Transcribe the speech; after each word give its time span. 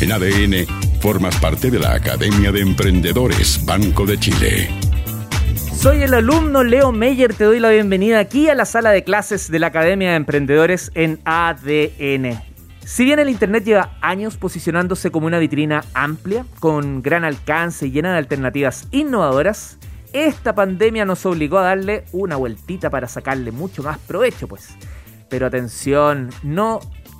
En 0.00 0.12
ADN, 0.12 0.64
formas 1.00 1.36
parte 1.40 1.72
de 1.72 1.80
la 1.80 1.94
Academia 1.94 2.52
de 2.52 2.60
Emprendedores 2.60 3.64
Banco 3.64 4.06
de 4.06 4.16
Chile. 4.16 4.70
Soy 5.74 6.02
el 6.02 6.14
alumno 6.14 6.62
Leo 6.62 6.92
Meyer, 6.92 7.34
te 7.34 7.42
doy 7.42 7.58
la 7.58 7.70
bienvenida 7.70 8.20
aquí 8.20 8.48
a 8.48 8.54
la 8.54 8.64
sala 8.64 8.90
de 8.90 9.02
clases 9.02 9.50
de 9.50 9.58
la 9.58 9.66
Academia 9.66 10.10
de 10.10 10.16
Emprendedores 10.16 10.92
en 10.94 11.18
ADN. 11.24 12.40
Si 12.86 13.04
bien 13.04 13.18
el 13.18 13.28
Internet 13.28 13.64
lleva 13.64 13.98
años 14.00 14.36
posicionándose 14.36 15.10
como 15.10 15.26
una 15.26 15.40
vitrina 15.40 15.82
amplia, 15.94 16.46
con 16.60 17.02
gran 17.02 17.24
alcance 17.24 17.88
y 17.88 17.90
llena 17.90 18.12
de 18.12 18.18
alternativas 18.18 18.86
innovadoras, 18.92 19.78
esta 20.12 20.54
pandemia 20.54 21.06
nos 21.06 21.26
obligó 21.26 21.58
a 21.58 21.62
darle 21.62 22.04
una 22.12 22.36
vueltita 22.36 22.88
para 22.88 23.08
sacarle 23.08 23.50
mucho 23.50 23.82
más 23.82 23.98
provecho, 23.98 24.46
pues. 24.46 24.68
Pero 25.28 25.46
atención, 25.46 26.30
no 26.44 26.78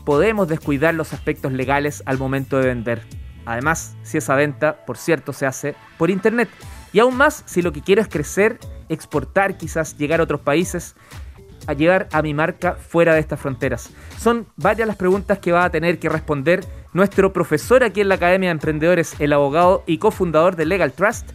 podemos 0.08 0.48
descuidar 0.48 0.94
los 0.94 1.12
aspectos 1.12 1.52
legales 1.52 2.02
al 2.06 2.16
momento 2.16 2.56
de 2.56 2.68
vender. 2.68 3.02
Además, 3.44 3.94
si 4.02 4.16
esa 4.16 4.36
venta, 4.36 4.86
por 4.86 4.96
cierto, 4.96 5.34
se 5.34 5.44
hace 5.44 5.74
por 5.98 6.08
Internet. 6.08 6.48
Y 6.94 7.00
aún 7.00 7.14
más, 7.14 7.42
si 7.44 7.60
lo 7.60 7.72
que 7.72 7.82
quiero 7.82 8.00
es 8.00 8.08
crecer, 8.08 8.58
exportar, 8.88 9.58
quizás 9.58 9.98
llegar 9.98 10.20
a 10.20 10.22
otros 10.22 10.40
países, 10.40 10.96
a 11.66 11.74
llevar 11.74 12.08
a 12.12 12.22
mi 12.22 12.32
marca 12.32 12.72
fuera 12.72 13.12
de 13.12 13.20
estas 13.20 13.38
fronteras. 13.38 13.90
Son 14.16 14.46
varias 14.56 14.88
las 14.88 14.96
preguntas 14.96 15.40
que 15.40 15.52
va 15.52 15.64
a 15.64 15.70
tener 15.70 15.98
que 15.98 16.08
responder 16.08 16.64
nuestro 16.94 17.34
profesor 17.34 17.84
aquí 17.84 18.00
en 18.00 18.08
la 18.08 18.14
Academia 18.14 18.48
de 18.48 18.52
Emprendedores, 18.52 19.14
el 19.20 19.34
abogado 19.34 19.82
y 19.84 19.98
cofundador 19.98 20.56
de 20.56 20.64
Legal 20.64 20.92
Trust, 20.92 21.32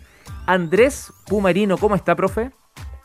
Andrés 0.48 1.14
Pumarino. 1.28 1.78
¿Cómo 1.78 1.94
está, 1.94 2.16
profe? 2.16 2.50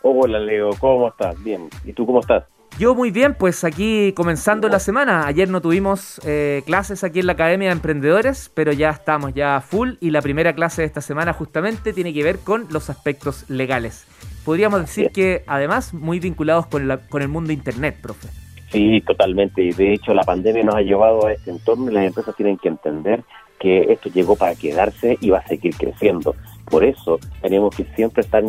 Hola, 0.00 0.38
Leo. 0.38 0.70
¿Cómo 0.80 1.08
estás? 1.08 1.44
Bien. 1.44 1.68
¿Y 1.84 1.92
tú 1.92 2.06
cómo 2.06 2.20
estás? 2.20 2.44
Yo 2.78 2.94
muy 2.94 3.10
bien, 3.10 3.34
pues 3.34 3.64
aquí 3.64 4.12
comenzando 4.12 4.68
la 4.68 4.78
semana. 4.78 5.26
Ayer 5.26 5.48
no 5.48 5.60
tuvimos 5.60 6.20
eh, 6.24 6.62
clases 6.64 7.02
aquí 7.02 7.18
en 7.18 7.26
la 7.26 7.32
Academia 7.32 7.70
de 7.70 7.72
Emprendedores, 7.72 8.52
pero 8.54 8.70
ya 8.70 8.90
estamos 8.90 9.34
ya 9.34 9.60
full 9.60 9.94
y 10.00 10.10
la 10.10 10.22
primera 10.22 10.52
clase 10.52 10.82
de 10.82 10.86
esta 10.86 11.00
semana 11.00 11.32
justamente 11.32 11.92
tiene 11.92 12.14
que 12.14 12.22
ver 12.22 12.38
con 12.38 12.68
los 12.70 12.88
aspectos 12.88 13.50
legales. 13.50 14.06
Podríamos 14.44 14.80
decir 14.80 15.10
que 15.10 15.42
además 15.48 15.92
muy 15.92 16.20
vinculados 16.20 16.66
con, 16.68 16.88
con 17.08 17.20
el 17.20 17.26
mundo 17.26 17.52
Internet, 17.52 17.96
profe. 18.00 18.28
Sí, 18.70 19.00
totalmente. 19.00 19.60
Y 19.60 19.72
de 19.72 19.94
hecho 19.94 20.14
la 20.14 20.22
pandemia 20.22 20.62
nos 20.62 20.76
ha 20.76 20.82
llevado 20.82 21.26
a 21.26 21.32
este 21.32 21.50
entorno 21.50 21.90
y 21.90 21.94
las 21.94 22.04
empresas 22.06 22.36
tienen 22.36 22.58
que 22.58 22.68
entender 22.68 23.24
que 23.58 23.92
esto 23.92 24.08
llegó 24.08 24.36
para 24.36 24.54
quedarse 24.54 25.18
y 25.20 25.30
va 25.30 25.38
a 25.38 25.48
seguir 25.48 25.74
creciendo. 25.74 26.36
Por 26.70 26.84
eso 26.84 27.18
tenemos 27.40 27.74
que 27.74 27.84
siempre 27.96 28.22
estar 28.22 28.42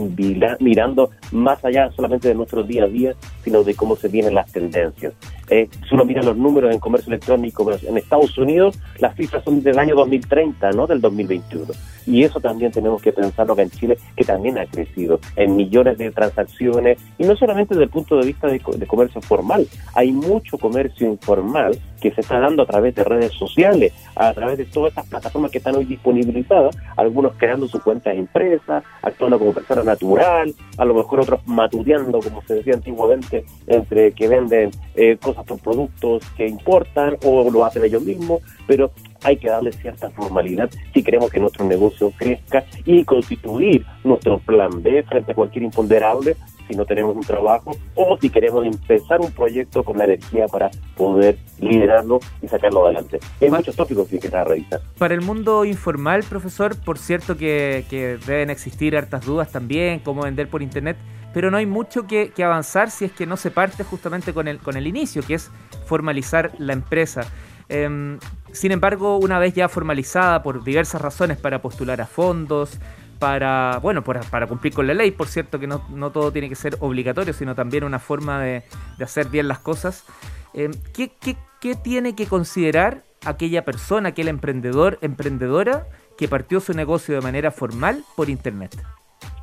mirando 0.59 1.11
más 1.31 1.63
allá 1.63 1.89
solamente 1.91 2.27
de 2.27 2.35
nuestro 2.35 2.63
día 2.63 2.83
a 2.83 2.87
día, 2.87 3.15
sino 3.43 3.63
de 3.63 3.75
cómo 3.75 3.95
se 3.95 4.07
vienen 4.07 4.35
las 4.35 4.51
tendencias. 4.51 5.13
Eh, 5.49 5.67
si 5.87 5.95
uno 5.95 6.05
mira 6.05 6.21
los 6.21 6.37
números 6.37 6.73
en 6.73 6.79
comercio 6.79 7.09
electrónico 7.09 7.69
en 7.71 7.97
Estados 7.97 8.37
Unidos, 8.37 8.77
las 8.99 9.15
cifras 9.15 9.43
son 9.43 9.63
del 9.63 9.79
año 9.79 9.95
2030, 9.95 10.71
no 10.71 10.85
del 10.85 11.01
2021. 11.01 11.65
Y 12.09 12.23
eso 12.23 12.39
también 12.39 12.71
tenemos 12.71 13.01
que 13.01 13.13
pensarlo 13.13 13.53
acá 13.53 13.61
en 13.61 13.69
Chile, 13.69 13.97
que 14.15 14.23
también 14.23 14.57
ha 14.57 14.65
crecido 14.65 15.19
en 15.35 15.55
millones 15.55 15.97
de 15.99 16.11
transacciones, 16.11 16.97
y 17.19 17.23
no 17.23 17.35
solamente 17.35 17.75
desde 17.75 17.83
el 17.83 17.89
punto 17.91 18.17
de 18.17 18.25
vista 18.25 18.47
de, 18.47 18.59
de 18.77 18.87
comercio 18.87 19.21
formal, 19.21 19.67
hay 19.93 20.11
mucho 20.11 20.57
comercio 20.57 21.07
informal 21.07 21.77
que 22.01 22.11
se 22.11 22.21
está 22.21 22.39
dando 22.39 22.63
a 22.63 22.65
través 22.65 22.95
de 22.95 23.03
redes 23.03 23.33
sociales, 23.33 23.93
a 24.15 24.33
través 24.33 24.57
de 24.57 24.65
todas 24.65 24.89
estas 24.89 25.07
plataformas 25.07 25.51
que 25.51 25.59
están 25.59 25.75
hoy 25.75 25.85
disponibilizadas, 25.85 26.75
algunos 26.95 27.33
creando 27.37 27.67
su 27.67 27.79
cuenta 27.81 28.09
de 28.09 28.17
empresa, 28.17 28.81
actuando 29.01 29.37
como 29.37 29.53
persona 29.53 29.83
natural, 29.83 30.53
a 30.77 30.85
lo 30.85 30.93
mejor 30.93 31.19
otros 31.19 31.41
matuteando, 31.45 32.19
como 32.19 32.41
se 32.43 32.55
decía 32.55 32.73
antiguamente, 32.73 33.45
entre 33.67 34.13
que 34.13 34.27
venden 34.27 34.71
eh, 34.95 35.17
cosas 35.21 35.45
por 35.45 35.59
productos 35.59 36.23
que 36.35 36.47
importan 36.47 37.17
o 37.23 37.49
lo 37.51 37.65
hacen 37.65 37.83
ellos 37.83 38.01
mismos, 38.01 38.41
pero 38.65 38.91
hay 39.23 39.37
que 39.37 39.49
darle 39.49 39.71
cierta 39.71 40.09
formalidad 40.11 40.69
si 40.93 41.03
queremos 41.03 41.31
que 41.31 41.39
nuestro 41.39 41.65
negocio 41.65 42.11
crezca 42.17 42.65
y 42.85 43.03
constituir 43.03 43.85
nuestro 44.03 44.39
plan 44.39 44.81
B 44.81 45.03
frente 45.03 45.31
a 45.31 45.35
cualquier 45.35 45.63
imponderable 45.63 46.35
si 46.69 46.75
no 46.75 46.85
tenemos 46.85 47.15
un 47.15 47.23
trabajo 47.23 47.75
o 47.95 48.17
si 48.21 48.29
queremos 48.29 48.65
empezar 48.65 49.19
un 49.19 49.31
proyecto 49.31 49.83
con 49.83 49.97
la 49.97 50.05
energía 50.05 50.47
para 50.47 50.69
poder 50.95 51.37
liderarlo 51.59 52.19
y 52.41 52.47
sacarlo 52.47 52.85
adelante. 52.85 53.19
Hay 53.41 53.49
muchos 53.49 53.75
tópicos 53.75 54.07
que 54.07 54.15
hay 54.15 54.21
que 54.21 54.29
revisar. 54.29 54.81
Para 54.97 55.15
el 55.15 55.21
mundo 55.21 55.65
informal, 55.65 56.23
profesor, 56.23 56.75
por 56.79 56.99
cierto 56.99 57.35
que, 57.35 57.85
deben 58.25 58.49
existir 58.51 58.95
hartas 58.95 59.25
dudas 59.25 59.51
también, 59.51 59.99
cómo 59.99 60.21
vender 60.21 60.47
por 60.47 60.61
Internet, 60.61 60.97
pero 61.33 61.51
no 61.51 61.57
hay 61.57 61.65
mucho 61.65 62.05
que, 62.05 62.31
avanzar 62.43 62.91
si 62.91 63.05
es 63.05 63.11
que 63.11 63.25
no 63.25 63.35
se 63.35 63.51
parte 63.51 63.83
justamente 63.83 64.33
con 64.33 64.47
el, 64.47 64.59
con 64.59 64.77
el 64.77 64.87
inicio, 64.87 65.23
que 65.23 65.35
es 65.35 65.51
formalizar 65.85 66.51
la 66.59 66.73
empresa. 66.73 67.21
Em, 67.69 68.17
sin 68.51 68.71
embargo, 68.71 69.17
una 69.17 69.37
vez 69.37 69.53
ya 69.53 69.69
formalizada 69.69 70.41
por 70.41 70.63
diversas 70.63 71.01
razones 71.01 71.37
para 71.37 71.61
postular 71.61 72.01
a 72.01 72.07
fondos, 72.07 72.79
para, 73.19 73.79
bueno, 73.81 74.03
para, 74.03 74.47
cumplir 74.47 74.73
con 74.73 74.87
la 74.87 74.93
ley, 74.93 75.11
por 75.11 75.27
cierto 75.27 75.59
que 75.59 75.67
no, 75.67 75.79
todo 76.11 76.31
tiene 76.31 76.49
que 76.49 76.55
ser 76.55 76.77
obligatorio, 76.79 77.33
sino 77.33 77.53
también 77.53 77.83
una 77.83 77.99
forma 77.99 78.41
de, 78.41 78.63
hacer 79.01 79.27
bien 79.27 79.47
las 79.47 79.59
cosas. 79.59 80.05
Eh, 80.53 80.71
¿qué, 80.93 81.11
qué, 81.59 81.75
tiene 81.75 82.15
que 82.15 82.25
considerar 82.25 83.03
aquella 83.25 83.65
persona, 83.65 84.09
aquel 84.09 84.29
emprendedor, 84.29 84.97
emprendedora 85.01 85.85
que 86.17 86.27
partió 86.27 86.59
su 86.59 86.73
negocio 86.73 87.13
de 87.13 87.21
manera 87.21 87.51
formal 87.51 88.03
por 88.15 88.29
Internet? 88.29 88.81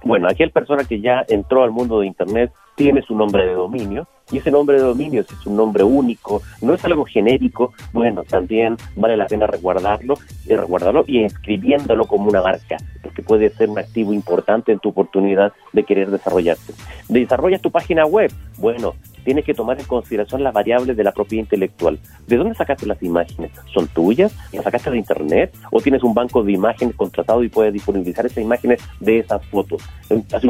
Bueno, 0.03 0.27
aquella 0.29 0.51
persona 0.51 0.85
que 0.85 1.01
ya 1.01 1.25
entró 1.29 1.63
al 1.63 1.71
mundo 1.71 2.01
de 2.01 2.07
Internet 2.07 2.53
tiene 2.77 3.03
su 3.03 3.17
nombre 3.17 3.47
de 3.47 3.55
dominio, 3.55 4.07
y 4.31 4.39
ese 4.39 4.51
nombre 4.51 4.77
de 4.77 4.83
dominio, 4.83 5.23
si 5.23 5.35
es 5.35 5.47
un 5.47 5.57
nombre 5.57 5.85
único, 5.85 6.43
no 6.61 6.75
es 6.75 6.85
algo 6.85 7.05
genérico, 7.05 7.73
bueno, 7.93 8.25
también 8.25 8.77
vale 8.97 9.17
la 9.17 9.27
pena 9.27 9.47
resguardarlo 9.47 10.15
y 10.45 10.55
resguardarlo 10.55 11.05
y 11.07 11.25
escribiéndolo 11.25 12.07
como 12.07 12.29
una 12.29 12.43
marca, 12.43 12.77
porque 13.03 13.23
puede 13.23 13.51
ser 13.51 13.71
un 13.71 13.79
activo 13.79 14.13
importante 14.13 14.73
en 14.73 14.81
tu 14.81 14.89
oportunidad 14.89 15.53
de 15.73 15.85
querer 15.85 16.11
desarrollarte. 16.11 16.75
Desarrollas 17.09 17.63
tu 17.63 17.71
página 17.71 18.05
web, 18.05 18.33
bueno, 18.59 18.95
tienes 19.27 19.45
que 19.45 19.55
tomar 19.55 19.79
en 19.79 19.87
consideración 19.87 20.45
las 20.45 20.55
variables 20.55 20.97
de 20.97 21.03
la 21.03 21.11
propiedad 21.11 21.43
intelectual. 21.43 21.99
¿De 22.29 22.37
dónde 22.37 22.55
sacaste 22.55 22.87
las 22.87 23.03
imágenes? 23.03 23.51
¿Son 23.75 23.89
tuyas? 23.89 24.33
¿Las 24.53 24.63
sacaste 24.63 24.89
de 24.93 24.99
internet? 24.99 25.53
¿O 25.73 25.81
tienes 25.81 26.05
un 26.05 26.15
banco 26.15 26.45
de 26.45 26.53
imágenes 26.53 26.95
contratado 26.95 27.43
y 27.43 27.49
puedes 27.49 27.73
disponibilizar 27.73 28.25
esas 28.25 28.39
imágenes 28.39 28.81
de 29.01 29.19
esas 29.19 29.45
fotos? 29.47 29.83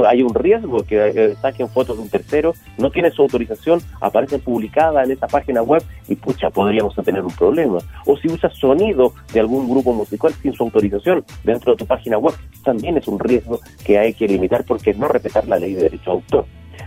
Hay 0.07 0.23
un 0.23 0.35
riesgo 0.35 0.85
que 0.85 1.09
eh, 1.09 1.35
saquen 1.41 1.71
fotos 1.71 1.97
de 1.97 2.03
un 2.03 2.11
tercero, 2.11 2.53
no 2.77 2.91
tienes 2.91 3.15
su 3.15 3.23
autorización, 3.23 3.81
aparecen 4.03 4.41
publicadas 4.43 5.07
en 5.07 5.13
esa 5.13 5.27
página 5.27 5.63
web 5.63 5.83
y 6.07 6.15
pucha, 6.15 6.51
podríamos 6.51 6.95
tener 6.97 7.25
un 7.25 7.33
problema. 7.33 7.79
O 8.05 8.15
si 8.19 8.29
usas 8.29 8.55
sonido 8.59 9.15
de 9.33 9.41
algún 9.41 9.71
grupo 9.71 9.95
musical 9.95 10.35
sin 10.43 10.53
su 10.53 10.65
autorización 10.65 11.25
dentro 11.45 11.73
de 11.73 11.79
tu 11.79 11.87
página 11.87 12.19
web, 12.19 12.35
también 12.63 12.99
es 12.99 13.09
un 13.09 13.19
riesgo 13.19 13.59
que 13.87 13.99
hay 13.99 14.13
que 14.13 14.29
limitar 14.29 14.65
porque 14.65 14.93
no 14.93 15.09
respetar 15.09 15.49
la 15.49 15.59
ley 15.59 15.73
de 15.73 15.85
derecho 15.85 16.11
de 16.11 16.17
autor. 16.17 16.45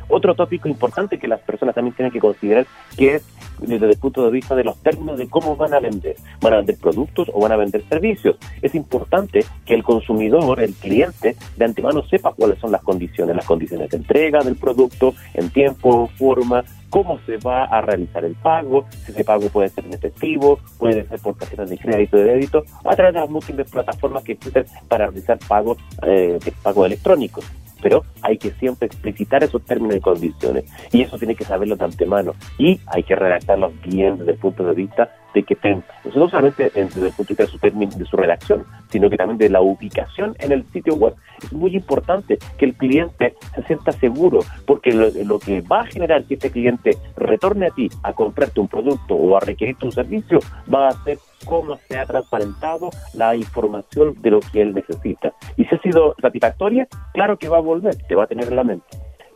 Otro 0.07 0.35
tópico 0.35 0.67
importante 0.67 1.19
que 1.19 1.27
las 1.27 1.39
personas 1.41 1.75
también 1.75 1.95
tienen 1.95 2.11
que 2.11 2.19
considerar 2.19 2.65
que 2.97 3.15
es 3.15 3.23
desde 3.59 3.89
el 3.89 3.97
punto 3.97 4.23
de 4.23 4.31
vista 4.31 4.55
de 4.55 4.63
los 4.63 4.77
términos 4.77 5.17
de 5.17 5.27
cómo 5.27 5.55
van 5.55 5.73
a 5.73 5.79
vender. 5.79 6.15
¿Van 6.41 6.53
a 6.53 6.57
vender 6.57 6.77
productos 6.77 7.29
o 7.33 7.41
van 7.41 7.51
a 7.51 7.57
vender 7.57 7.83
servicios? 7.89 8.37
Es 8.61 8.75
importante 8.75 9.45
que 9.65 9.73
el 9.73 9.83
consumidor, 9.83 10.61
el 10.61 10.73
cliente, 10.73 11.35
de 11.57 11.65
antemano 11.65 12.03
sepa 12.07 12.33
cuáles 12.33 12.59
son 12.59 12.71
las 12.71 12.81
condiciones, 12.81 13.35
las 13.35 13.45
condiciones 13.45 13.89
de 13.89 13.97
entrega 13.97 14.39
del 14.43 14.55
producto, 14.55 15.13
en 15.33 15.49
tiempo, 15.49 16.09
forma, 16.17 16.63
cómo 16.89 17.19
se 17.25 17.37
va 17.37 17.65
a 17.65 17.81
realizar 17.81 18.25
el 18.25 18.35
pago, 18.35 18.85
si 19.05 19.11
ese 19.11 19.23
pago 19.23 19.47
puede 19.49 19.69
ser 19.69 19.85
en 19.85 19.93
efectivo, 19.93 20.59
puede 20.77 21.07
ser 21.07 21.19
por 21.19 21.35
tarjetas 21.35 21.69
de 21.69 21.77
crédito 21.77 22.17
de 22.17 22.23
débito, 22.23 22.63
a 22.83 22.95
través 22.95 23.13
de 23.13 23.19
las 23.19 23.29
múltiples 23.29 23.69
plataformas 23.69 24.23
que 24.23 24.33
existen 24.33 24.65
para 24.87 25.07
realizar 25.07 25.37
pagos, 25.47 25.77
eh, 26.03 26.39
pagos 26.63 26.87
electrónicos 26.87 27.45
pero 27.81 28.03
hay 28.21 28.37
que 28.37 28.51
siempre 28.51 28.87
explicitar 28.87 29.43
esos 29.43 29.63
términos 29.63 29.97
y 29.97 30.01
condiciones 30.01 30.65
y 30.91 31.01
eso 31.01 31.17
tiene 31.17 31.35
que 31.35 31.45
saberlo 31.45 31.75
de 31.75 31.85
antemano 31.85 32.33
y 32.57 32.79
hay 32.87 33.03
que 33.03 33.15
redactarlos 33.15 33.73
bien 33.81 34.17
desde 34.17 34.31
el 34.31 34.37
punto 34.37 34.63
de 34.63 34.73
vista 34.73 35.09
de 35.33 35.43
que 35.43 35.53
estén, 35.53 35.83
no 36.15 36.29
solamente 36.29 36.71
desde 36.73 37.07
el 37.07 37.13
punto 37.13 37.33
de 37.33 37.43
vista 37.43 37.43
de 37.43 37.49
su, 37.49 37.59
término, 37.59 37.91
de 37.95 38.05
su 38.05 38.17
redacción, 38.17 38.65
sino 38.89 39.09
que 39.09 39.17
también 39.17 39.37
de 39.37 39.49
la 39.49 39.61
ubicación 39.61 40.35
en 40.39 40.51
el 40.51 40.65
sitio 40.71 40.95
web. 40.95 41.15
Es 41.41 41.53
muy 41.53 41.75
importante 41.75 42.37
que 42.57 42.65
el 42.65 42.75
cliente 42.75 43.35
se 43.55 43.63
sienta 43.63 43.91
seguro, 43.91 44.39
porque 44.65 44.91
lo, 44.91 45.39
que 45.39 45.61
va 45.61 45.81
a 45.81 45.85
generar 45.85 46.23
que 46.25 46.35
este 46.35 46.51
cliente 46.51 46.97
retorne 47.15 47.67
a 47.67 47.71
ti 47.71 47.89
a 48.03 48.13
comprarte 48.13 48.59
un 48.59 48.67
producto 48.67 49.15
o 49.15 49.37
a 49.37 49.39
requerirte 49.39 49.85
un 49.85 49.91
servicio, 49.91 50.39
va 50.73 50.89
a 50.89 51.03
ser 51.03 51.19
cómo 51.45 51.77
se 51.87 51.97
ha 51.97 52.05
transparentado 52.05 52.89
la 53.13 53.35
información 53.35 54.15
de 54.21 54.31
lo 54.31 54.39
que 54.39 54.61
él 54.61 54.73
necesita. 54.73 55.33
Y 55.57 55.65
si 55.65 55.75
ha 55.75 55.81
sido 55.81 56.15
satisfactoria, 56.21 56.87
claro 57.13 57.37
que 57.37 57.49
va 57.49 57.57
a 57.57 57.61
volver, 57.61 57.95
te 57.95 58.15
va 58.15 58.23
a 58.23 58.27
tener 58.27 58.47
en 58.47 58.55
la 58.55 58.63
mente. 58.63 58.85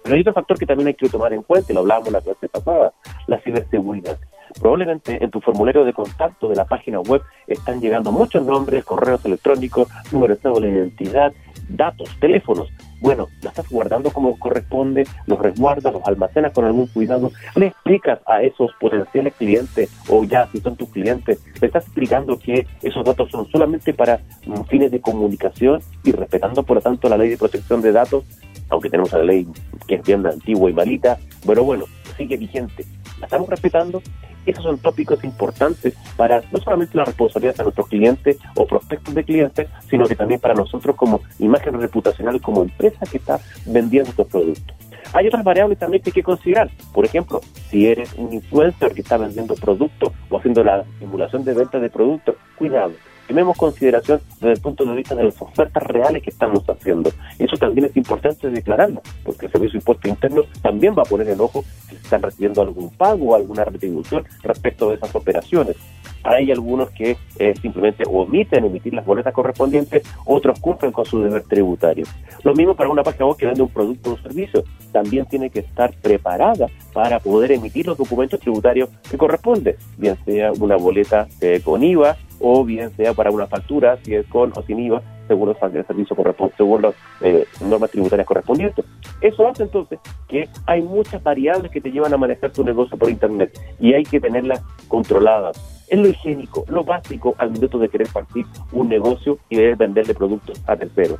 Pero 0.04 0.16
hay 0.16 0.22
otro 0.22 0.34
factor 0.34 0.60
que 0.60 0.66
también 0.66 0.88
hay 0.88 0.94
que 0.96 1.08
tomar 1.08 1.32
en 1.32 1.44
cuenta, 1.44 1.72
y 1.72 1.76
lo 1.76 1.82
hablábamos 1.82 2.12
la 2.12 2.22
clase 2.22 2.50
pasada, 2.50 2.94
la 3.28 3.40
ciberseguridad. 3.40 4.18
Probablemente 4.60 5.24
en 5.24 5.32
tu 5.32 5.42
formulario 5.42 5.84
de 5.86 5.94
contacto 5.94 6.48
de 6.48 6.56
la 6.56 6.66
página 6.66 7.00
web 7.00 7.22
están 7.48 7.82
llegando 7.82 8.12
muchos 8.12 8.46
nombres, 8.46 8.86
correos 8.86 9.24
electrónicos, 9.26 9.88
números 10.12 10.40
de 10.42 10.70
identidad, 10.70 11.34
datos, 11.70 12.10
teléfonos. 12.20 12.70
bueno, 13.02 13.28
lo 13.42 13.50
estás 13.50 13.70
guardando 13.70 14.12
como 14.12 14.40
corresponde, 14.40 15.06
los 15.28 15.40
resguardas, 15.40 15.94
los 15.94 16.06
almacenas 16.06 16.54
con 16.54 16.64
algún 16.64 16.88
cuidado, 16.88 17.32
le 17.56 17.68
explicas 17.68 18.20
a 18.26 18.42
esos 18.42 18.72
potenciales 18.80 19.34
clientes 19.34 19.90
o 20.08 20.24
ya 20.24 20.48
si 20.52 20.60
son 20.62 20.78
tus 20.78 20.90
clientes, 20.90 21.44
le 21.60 21.68
estás 21.68 21.84
explicando 21.84 22.40
que 22.40 22.66
esos 22.82 23.04
datos 23.04 23.30
son 23.30 23.50
solamente 23.50 23.94
para 23.94 24.22
mm, 24.46 24.64
fines 24.70 24.92
de 24.92 25.02
comunicación 25.02 25.82
y 26.04 26.14
respetando 26.14 26.64
por 26.64 26.78
lo 26.78 26.82
tanto 26.82 27.10
la 27.10 27.18
ley 27.18 27.30
de 27.30 27.38
protección 27.38 27.82
de 27.82 27.92
datos, 27.92 28.24
aunque 28.70 28.90
tenemos 28.90 29.12
la 29.12 29.24
ley 29.24 29.48
que 29.86 29.96
es 29.96 30.04
bien 30.04 30.26
antigua 30.26 30.70
y 30.70 30.74
malita, 30.74 31.18
pero 31.46 31.64
bueno, 31.64 31.86
sigue 32.16 32.38
vigente. 32.38 32.86
La 33.20 33.26
estamos 33.26 33.50
respetando 33.50 34.02
esos 34.46 34.64
son 34.64 34.78
tópicos 34.78 35.24
importantes 35.24 35.94
para 36.16 36.42
no 36.52 36.60
solamente 36.60 36.98
la 36.98 37.06
responsabilidad 37.06 37.56
de 37.56 37.64
nuestros 37.64 37.88
clientes 37.88 38.38
o 38.56 38.66
prospectos 38.66 39.14
de 39.14 39.24
clientes, 39.24 39.68
sino 39.90 40.06
que 40.06 40.16
también 40.16 40.40
para 40.40 40.54
nosotros 40.54 40.96
como 40.96 41.22
imagen 41.40 41.80
reputacional, 41.80 42.42
como 42.42 42.64
empresa 42.64 43.06
que 43.10 43.18
está 43.18 43.40
vendiendo 43.66 44.10
estos 44.10 44.28
productos. 44.28 44.76
Hay 45.14 45.28
otras 45.28 45.44
variables 45.44 45.78
también 45.78 46.02
que 46.02 46.10
hay 46.10 46.14
que 46.14 46.24
considerar. 46.24 46.72
Por 46.92 47.06
ejemplo, 47.06 47.42
si 47.70 47.88
eres 47.88 48.14
un 48.14 48.34
influencer 48.34 48.94
que 48.94 49.02
está 49.02 49.18
vendiendo 49.18 49.54
productos 49.56 50.12
o 50.30 50.38
haciendo 50.38 50.64
la 50.64 50.84
simulación 51.00 51.44
de 51.44 51.54
venta 51.54 51.80
de 51.80 51.90
productos, 51.90 52.36
cuidado 52.58 52.94
Tomemos 53.28 53.58
consideración 53.58 54.22
desde 54.36 54.52
el 54.52 54.60
punto 54.60 54.86
de 54.86 54.96
vista 54.96 55.16
de 55.16 55.24
las 55.24 55.42
ofertas 55.42 55.84
reales 55.84 56.22
que 56.22 56.30
estamos 56.30 56.64
haciendo. 56.70 57.10
Eso 57.40 57.58
también 57.58 57.86
es 57.88 57.96
importante 57.96 58.50
declararlo, 58.50 59.02
porque 59.24 59.46
el 59.46 59.52
Servicio 59.52 59.74
de 59.74 59.78
Impuesto 59.80 60.08
Interno 60.08 60.44
también 60.62 60.94
va 60.98 61.04
a 61.04 61.06
poner 61.06 61.30
en 61.30 61.40
ojo 61.40 61.64
si 61.90 61.96
están 61.96 62.22
recibiendo 62.22 62.62
algún 62.62 62.90
pago 62.90 63.30
o 63.30 63.36
alguna 63.36 63.64
retribución 63.64 64.24
respecto 64.44 64.90
de 64.90 64.96
esas 64.96 65.16
operaciones. 65.16 65.78
Hay 66.24 66.52
algunos 66.52 66.90
que 66.92 67.18
eh, 67.38 67.54
simplemente 67.62 68.04
omiten 68.08 68.66
emitir 68.66 68.94
las 68.94 69.06
boletas 69.06 69.34
correspondientes, 69.34 70.04
otros 70.26 70.60
cumplen 70.60 70.92
con 70.92 71.06
su 71.06 71.22
deber 71.22 71.44
tributario. 71.44 72.06
Lo 72.44 72.54
mismo 72.54 72.76
para 72.76 72.90
una 72.90 73.04
página 73.04 73.26
web 73.26 73.38
que 73.38 73.46
vende 73.46 73.62
un 73.62 73.70
producto 73.70 74.10
o 74.12 74.14
un 74.14 74.24
servicio. 74.24 74.64
También 74.92 75.26
tiene 75.26 75.50
que 75.50 75.60
estar 75.60 75.94
preparada 76.02 76.68
para 76.94 77.20
poder 77.20 77.52
emitir 77.52 77.88
los 77.88 77.98
documentos 77.98 78.40
tributarios 78.40 78.90
que 79.10 79.18
corresponden, 79.18 79.76
bien 79.98 80.18
sea 80.24 80.52
una 80.54 80.78
boleta 80.78 81.28
eh, 81.42 81.62
con 81.64 81.84
IVA 81.84 82.16
o 82.46 82.66
bien 82.66 82.92
sea 82.98 83.14
para 83.14 83.32
una 83.32 83.48
factura, 83.48 83.98
si 84.04 84.14
es 84.14 84.28
con 84.28 84.52
o 84.54 84.62
sin 84.64 84.78
IVA, 84.78 85.02
según 85.28 85.48
los 85.48 85.58
servicios 85.58 86.20
según 86.58 86.82
las 86.82 86.94
eh, 87.22 87.46
normas 87.62 87.90
tributarias 87.90 88.28
correspondientes. 88.28 88.86
Eso 89.22 89.48
hace 89.48 89.64
entonces 89.64 90.00
que 90.28 90.50
hay 90.66 90.82
muchas 90.82 91.24
variables 91.24 91.72
que 91.72 91.80
te 91.80 91.90
llevan 91.90 92.14
a 92.14 92.18
manejar 92.18 92.52
tu 92.52 92.66
negocio 92.66 92.98
por 92.98 93.10
Internet 93.10 93.58
y 93.80 93.94
hay 93.94 94.04
que 94.04 94.20
tenerlas 94.20 94.62
controladas. 94.90 95.58
Es 95.88 95.98
lo 95.98 96.10
higiénico, 96.10 96.66
lo 96.68 96.84
básico 96.84 97.34
al 97.38 97.52
minuto 97.52 97.80
de 97.80 97.88
querer 97.88 98.08
partir 98.10 98.46
un 98.74 98.90
negocio 98.90 99.38
y 99.50 99.56
de 99.56 99.76
venderle 99.76 100.14
productos 100.14 100.62
a 100.68 100.76
terceros. 100.76 101.20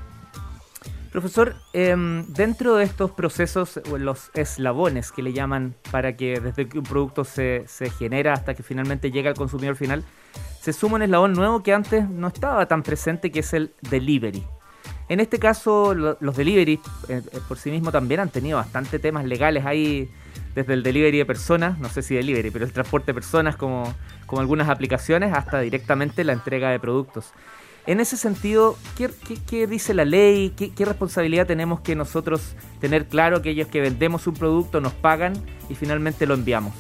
Profesor, 1.14 1.54
em, 1.74 2.26
dentro 2.26 2.76
de 2.76 2.86
estos 2.86 3.12
procesos, 3.12 3.80
los 3.98 4.32
eslabones 4.34 5.12
que 5.12 5.22
le 5.22 5.32
llaman 5.32 5.76
para 5.92 6.18
que 6.18 6.40
desde 6.40 6.68
que 6.68 6.80
un 6.80 6.86
producto 6.86 7.24
se, 7.24 7.64
se 7.68 7.92
genera 7.92 8.34
hasta 8.34 8.56
que 8.56 8.64
finalmente 8.64 9.12
llega 9.12 9.30
al 9.30 9.36
consumidor 9.36 9.76
final, 9.76 10.04
se 10.64 10.72
suma 10.72 10.96
un 10.96 11.02
eslabón 11.02 11.34
nuevo 11.34 11.62
que 11.62 11.74
antes 11.74 12.10
no 12.10 12.30
estaba 12.30 12.66
tan 12.68 12.84
presente, 12.84 13.32
que 13.32 13.42
es 13.42 13.52
el 13.52 13.74
delivery. 13.82 14.46
En 15.10 15.20
este 15.20 15.38
caso, 15.38 15.94
los 15.94 16.38
delivery 16.38 16.80
eh, 17.10 17.22
eh, 17.34 17.40
por 17.50 17.58
sí 17.58 17.70
mismos 17.70 17.92
también 17.92 18.22
han 18.22 18.30
tenido 18.30 18.60
bastante 18.60 18.98
temas 18.98 19.26
legales 19.26 19.66
ahí, 19.66 20.10
desde 20.56 20.76
el 20.76 20.82
delivery 20.82 21.18
de 21.18 21.26
personas, 21.26 21.80
no 21.80 21.90
sé 21.90 22.02
si 22.02 22.16
delivery, 22.16 22.50
pero 22.50 22.64
el 22.64 22.72
transporte 22.72 23.08
de 23.08 23.14
personas 23.14 23.58
como, 23.58 23.94
como 24.26 24.40
algunas 24.40 24.70
aplicaciones, 24.70 25.34
hasta 25.34 25.60
directamente 25.60 26.24
la 26.24 26.32
entrega 26.32 26.70
de 26.70 26.80
productos. 26.80 27.34
En 27.86 28.00
ese 28.00 28.16
sentido, 28.16 28.78
¿qué, 28.96 29.68
dice 29.68 29.94
la 29.94 30.06
ley? 30.06 30.54
¿Qué, 30.56 30.74
¿Qué, 30.74 30.86
responsabilidad 30.86 31.46
tenemos 31.46 31.82
que 31.82 31.94
nosotros 31.94 32.56
tener 32.80 33.08
claro 33.08 33.42
que 33.42 33.50
ellos 33.50 33.68
que 33.68 33.82
vendemos 33.82 34.28
un 34.28 34.36
producto 34.36 34.80
nos 34.80 34.94
pagan 34.94 35.34
y 35.68 35.76
finalmente 35.76 36.26
lo 36.26 36.36
enviamos? 36.36 36.74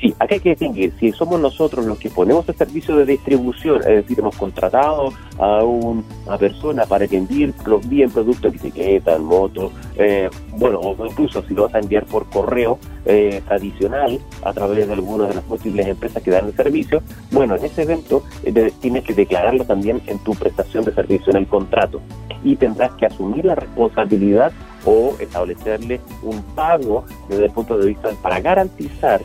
Sí, 0.00 0.14
acá 0.18 0.34
hay 0.34 0.40
que 0.40 0.50
distinguir, 0.50 0.94
si 0.98 1.12
somos 1.12 1.38
nosotros 1.38 1.84
los 1.84 1.98
que 1.98 2.08
ponemos 2.08 2.48
el 2.48 2.54
servicio 2.54 2.96
de 2.96 3.04
distribución, 3.04 3.80
es 3.80 3.96
decir, 3.96 4.18
hemos 4.18 4.34
contratado 4.34 5.12
a 5.38 5.62
una 5.62 6.38
persona 6.38 6.86
para 6.86 7.06
que 7.06 7.18
envíe, 7.18 7.52
envíen 7.66 8.10
productos, 8.10 8.54
etiquetas, 8.54 9.20
motos, 9.20 9.72
eh, 9.96 10.30
bueno, 10.56 10.78
o 10.78 11.06
incluso 11.06 11.42
si 11.42 11.52
lo 11.52 11.64
vas 11.64 11.74
a 11.74 11.80
enviar 11.80 12.06
por 12.06 12.30
correo 12.30 12.78
eh, 13.04 13.42
adicional 13.50 14.18
a 14.42 14.54
través 14.54 14.86
de 14.86 14.92
alguna 14.94 15.28
de 15.28 15.34
las 15.34 15.46
múltiples 15.46 15.86
empresas 15.86 16.22
que 16.22 16.30
dan 16.30 16.46
el 16.46 16.56
servicio, 16.56 17.02
bueno, 17.30 17.56
en 17.56 17.64
ese 17.66 17.82
evento 17.82 18.22
eh, 18.42 18.72
tienes 18.80 19.04
que 19.04 19.12
declararlo 19.12 19.66
también 19.66 20.00
en 20.06 20.18
tu 20.20 20.32
prestación 20.34 20.86
de 20.86 20.94
servicio, 20.94 21.30
en 21.30 21.36
el 21.36 21.46
contrato, 21.46 22.00
y 22.42 22.56
tendrás 22.56 22.92
que 22.92 23.04
asumir 23.04 23.44
la 23.44 23.54
responsabilidad 23.54 24.50
o 24.86 25.14
establecerle 25.20 26.00
un 26.22 26.42
pago 26.54 27.04
desde 27.28 27.44
el 27.44 27.50
punto 27.50 27.76
de 27.76 27.88
vista 27.88 28.10
para 28.22 28.40
garantizar 28.40 29.20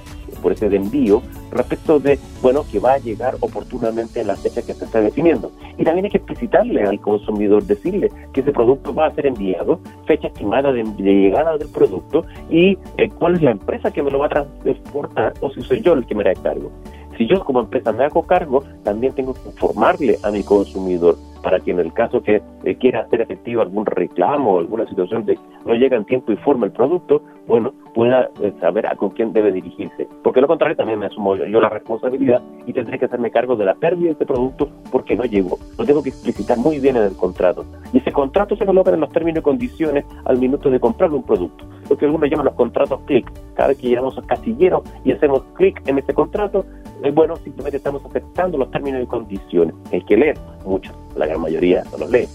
por 0.45 0.51
ese 0.51 0.67
envío 0.67 1.23
respecto 1.49 1.99
de, 1.99 2.19
bueno, 2.43 2.63
que 2.71 2.77
va 2.77 2.93
a 2.93 2.97
llegar 2.99 3.35
oportunamente 3.39 4.21
en 4.21 4.27
la 4.27 4.35
fecha 4.35 4.61
que 4.61 4.75
se 4.75 4.85
está 4.85 5.01
definiendo. 5.01 5.51
Y 5.75 5.83
también 5.83 6.05
hay 6.05 6.11
que 6.11 6.17
explicitarle 6.17 6.83
al 6.83 6.99
consumidor, 6.99 7.63
decirle 7.63 8.11
que 8.31 8.41
ese 8.41 8.51
producto 8.51 8.93
va 8.93 9.07
a 9.07 9.15
ser 9.15 9.25
enviado, 9.25 9.79
fecha 10.05 10.27
estimada 10.27 10.71
de, 10.71 10.83
llegada 10.99 11.57
del 11.57 11.67
producto 11.69 12.25
y 12.47 12.77
eh, 12.97 13.09
cuál 13.17 13.37
es 13.37 13.41
la 13.41 13.51
empresa 13.51 13.89
que 13.89 14.03
me 14.03 14.11
lo 14.11 14.19
va 14.19 14.27
a 14.27 14.29
transportar 14.29 15.33
o 15.41 15.49
si 15.49 15.63
soy 15.63 15.81
yo 15.81 15.93
el 15.93 16.05
que 16.05 16.13
me 16.13 16.21
hará 16.21 16.35
cargo. 16.35 16.69
Si 17.17 17.25
yo 17.25 17.43
como 17.43 17.61
empresa 17.61 17.91
me 17.91 18.03
hago 18.03 18.21
cargo, 18.21 18.63
también 18.83 19.13
tengo 19.13 19.33
que 19.33 19.49
informarle 19.49 20.19
a 20.21 20.29
mi 20.29 20.43
consumidor 20.43 21.17
para 21.45 21.59
que 21.59 21.69
en 21.69 21.79
el 21.79 21.93
caso 21.93 22.23
que 22.23 22.41
eh, 22.63 22.75
quiera 22.77 23.01
hacer 23.01 23.21
efectivo 23.21 23.61
algún 23.61 23.85
reclamo 23.85 24.55
o 24.55 24.59
alguna 24.59 24.87
situación 24.87 25.25
de 25.25 25.37
no 25.63 25.75
llega 25.75 25.95
en 25.95 26.03
tiempo 26.03 26.31
y 26.31 26.37
forma 26.37 26.65
el 26.65 26.71
producto, 26.71 27.21
bueno, 27.47 27.71
pueda 27.93 28.31
eh, 28.41 28.51
saber 28.59 28.87
a 28.87 28.95
con 28.95 29.11
quién 29.11 29.31
debe 29.31 29.51
dirigirse. 29.51 30.07
Porque 30.23 30.41
lo 30.41 30.47
contrario 30.47 30.75
también 30.75 30.97
me 30.97 31.05
asumo 31.05 31.35
yo, 31.35 31.61
la 31.61 31.69
responsabilidad 31.69 32.41
y 32.65 32.73
tendré 32.73 32.97
que 32.97 33.05
hacerme 33.05 33.29
cargo 33.29 33.55
de 33.55 33.65
la 33.65 33.75
pérdida 33.75 34.05
de 34.05 34.11
este 34.13 34.25
producto 34.25 34.69
porque 34.91 35.15
no 35.15 35.23
llegó. 35.25 35.59
Lo 35.77 35.85
tengo 35.85 36.01
que 36.01 36.09
explicitar 36.09 36.57
muy 36.57 36.79
bien 36.79 36.97
en 36.97 37.03
el 37.03 37.15
contrato. 37.15 37.63
Y 37.93 37.99
ese 37.99 38.11
contrato 38.11 38.55
se 38.55 38.65
coloca 38.65 38.91
en 38.91 38.99
los 38.99 39.11
términos 39.11 39.41
y 39.41 39.43
condiciones 39.43 40.03
al 40.25 40.39
minuto 40.39 40.71
de 40.71 40.79
comprar 40.79 41.11
un 41.11 41.21
producto. 41.21 41.63
Lo 41.87 41.95
que 41.95 42.05
algunos 42.05 42.27
llaman 42.27 42.47
los 42.47 42.55
contratos 42.55 43.01
clic. 43.05 43.31
Cada 43.53 43.69
vez 43.69 43.77
que 43.77 43.89
llegamos 43.89 44.17
al 44.17 44.25
casillero 44.25 44.81
y 45.03 45.11
hacemos 45.11 45.43
clic 45.53 45.79
en 45.87 45.99
ese 45.99 46.11
contrato, 46.15 46.65
eh, 47.03 47.11
bueno, 47.11 47.35
simplemente 47.37 47.77
estamos 47.77 48.03
aceptando 48.03 48.57
los 48.57 48.71
términos 48.71 49.03
y 49.03 49.05
condiciones. 49.05 49.75
Hay 49.91 50.01
que 50.01 50.17
leer 50.17 50.37
mucho, 50.65 50.91
la 51.15 51.27
gran 51.35 51.41
mayoría 51.41 51.83
no 51.91 51.97
los 51.97 52.09
lee. 52.09 52.27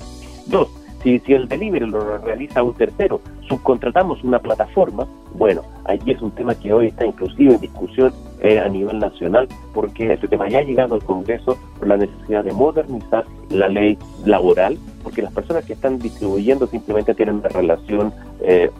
Dos, 0.46 0.68
si, 1.02 1.18
si 1.20 1.32
el 1.32 1.48
delivery 1.48 1.86
lo 1.86 2.18
realiza 2.18 2.62
un 2.62 2.74
tercero, 2.74 3.20
subcontratamos 3.48 4.22
una 4.22 4.38
plataforma, 4.38 5.06
bueno, 5.34 5.62
allí 5.84 6.12
es 6.12 6.20
un 6.20 6.30
tema 6.32 6.54
que 6.54 6.72
hoy 6.72 6.88
está 6.88 7.06
inclusive 7.06 7.54
en 7.54 7.60
discusión 7.60 8.12
eh, 8.40 8.58
a 8.58 8.68
nivel 8.68 8.98
nacional, 8.98 9.48
porque 9.72 10.12
este 10.12 10.28
tema 10.28 10.48
ya 10.48 10.58
ha 10.58 10.62
llegado 10.62 10.94
al 10.94 11.04
Congreso 11.04 11.58
por 11.78 11.88
la 11.88 11.96
necesidad 11.96 12.44
de 12.44 12.52
modernizar 12.52 13.24
la 13.48 13.68
ley 13.68 13.98
laboral, 14.24 14.76
porque 15.02 15.22
las 15.22 15.32
personas 15.32 15.64
que 15.64 15.72
están 15.72 15.98
distribuyendo 15.98 16.66
simplemente 16.66 17.14
tienen 17.14 17.36
una 17.36 17.48
relación 17.48 18.12
eh, 18.40 18.70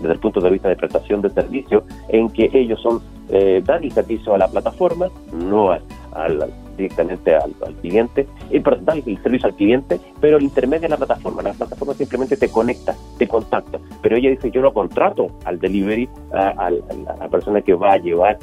desde 0.00 0.14
el 0.14 0.18
punto 0.18 0.40
de 0.40 0.50
vista 0.50 0.68
de 0.68 0.76
prestación 0.76 1.22
de 1.22 1.30
servicio, 1.30 1.84
en 2.08 2.30
que 2.30 2.50
ellos 2.52 2.80
son 2.80 3.00
eh, 3.28 3.62
dan 3.64 3.84
el 3.84 3.92
servicio 3.92 4.34
a 4.34 4.38
la 4.38 4.48
plataforma, 4.48 5.08
no 5.32 5.70
al, 5.70 6.52
directamente 6.80 7.34
al, 7.34 7.54
cliente, 7.80 8.26
y 8.50 8.60
perdón, 8.60 9.02
el 9.06 9.22
servicio 9.22 9.48
al 9.48 9.54
cliente, 9.54 10.00
pero 10.20 10.38
el 10.38 10.44
intermedio 10.44 10.86
es 10.86 10.90
la 10.90 10.96
plataforma. 10.96 11.42
La 11.42 11.52
plataforma 11.52 11.94
simplemente 11.94 12.36
te 12.36 12.48
conecta, 12.48 12.94
te 13.18 13.28
contacta, 13.28 13.78
pero 14.02 14.16
ella 14.16 14.30
dice 14.30 14.50
yo 14.50 14.62
no 14.62 14.72
contrato 14.72 15.28
al 15.44 15.58
delivery, 15.58 16.08
a, 16.32 16.70
la 16.70 17.28
persona 17.28 17.60
que 17.60 17.74
va 17.74 17.92
a 17.92 17.98
llevar 17.98 18.38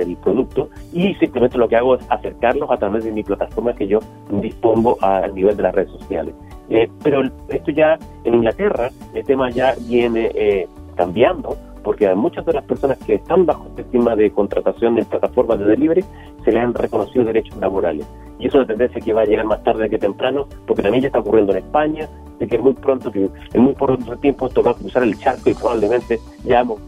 el 0.00 0.16
producto 0.16 0.68
y 0.92 1.14
simplemente 1.14 1.56
lo 1.56 1.68
que 1.68 1.76
hago 1.76 1.94
es 1.94 2.04
acercarlos 2.10 2.70
a 2.70 2.76
través 2.76 3.04
de 3.04 3.12
mi 3.12 3.22
plataforma 3.22 3.74
que 3.74 3.86
yo 3.86 4.00
dispongo 4.30 4.98
al 5.00 5.34
nivel 5.34 5.56
de 5.56 5.62
las 5.62 5.74
redes 5.74 5.90
sociales. 5.92 6.34
Eh, 6.68 6.88
pero 7.02 7.22
esto 7.48 7.70
ya 7.72 7.98
en 8.24 8.34
Inglaterra, 8.34 8.90
el 9.12 9.24
tema 9.24 9.50
ya 9.50 9.74
viene 9.88 10.30
eh, 10.34 10.68
cambiando, 10.96 11.56
porque 11.82 12.06
a 12.08 12.14
muchas 12.14 12.44
de 12.46 12.52
las 12.52 12.64
personas 12.64 12.98
que 12.98 13.14
están 13.14 13.46
bajo 13.46 13.66
este 13.68 13.82
esquema 13.82 14.16
de 14.16 14.30
contratación 14.30 14.98
en 14.98 15.04
plataformas 15.04 15.58
de 15.58 15.66
delivery 15.66 16.04
se 16.44 16.52
les 16.52 16.62
han 16.62 16.74
reconocido 16.74 17.24
derechos 17.24 17.56
laborales. 17.58 18.06
Y 18.38 18.46
es 18.46 18.54
una 18.54 18.66
tendencia 18.66 19.00
que 19.00 19.12
va 19.12 19.22
a 19.22 19.24
llegar 19.26 19.44
más 19.44 19.62
tarde 19.62 19.90
que 19.90 19.98
temprano, 19.98 20.46
porque 20.66 20.82
también 20.82 21.02
ya 21.02 21.08
está 21.08 21.18
ocurriendo 21.18 21.52
en 21.52 21.58
España, 21.58 22.08
de 22.40 22.46
que 22.46 22.58
muy 22.58 22.72
pronto, 22.72 23.12
en 23.14 23.62
muy 23.62 23.74
pronto 23.74 24.16
tiempo 24.16 24.46
esto 24.46 24.62
va 24.62 24.70
a 24.70 24.74
cruzar 24.74 25.02
el 25.02 25.16
charco 25.18 25.50
y 25.50 25.54
probablemente 25.54 26.18
ya 26.42 26.62
vamos, 26.62 26.80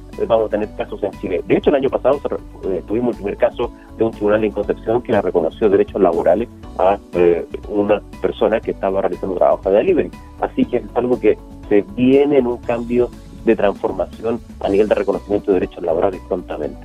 a 0.47 0.49
tener 0.49 0.69
casos 0.77 1.03
en 1.03 1.11
Chile. 1.13 1.43
De 1.47 1.57
hecho, 1.57 1.69
el 1.69 1.77
año 1.77 1.91
pasado 1.91 2.19
eh, 2.65 2.83
tuvimos 2.87 3.17
el 3.17 3.23
primer 3.23 3.37
caso 3.37 3.71
de 3.99 4.05
un 4.05 4.11
tribunal 4.11 4.43
en 4.45 4.51
Concepción 4.51 5.03
que 5.03 5.13
le 5.13 5.21
reconoció 5.21 5.69
derechos 5.69 6.01
laborales 6.01 6.49
a 6.79 6.99
eh, 7.13 7.47
una 7.69 8.01
persona 8.23 8.61
que 8.61 8.71
estaba 8.71 9.03
realizando 9.03 9.37
trabajo 9.37 9.71
de 9.71 9.77
delivery. 9.77 10.11
Así 10.41 10.65
que 10.65 10.79
es 10.79 10.85
algo 10.95 11.21
que 11.21 11.37
se 11.69 11.83
viene 11.95 12.39
en 12.39 12.47
un 12.47 12.57
cambio 12.57 13.11
de 13.45 13.57
transformación 13.57 14.41
a 14.61 14.69
nivel 14.69 14.89
de 14.89 14.95
reconocimiento 14.95 15.53
de 15.53 15.61
derechos 15.61 15.83
laborales 15.83 16.21
prontamente. 16.29 16.79